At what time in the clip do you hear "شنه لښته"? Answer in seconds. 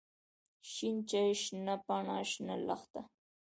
2.31-3.01